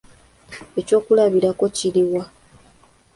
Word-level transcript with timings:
Ekyokulabirako 0.79 1.65
kiri 1.77 2.01
wa? 2.11 2.23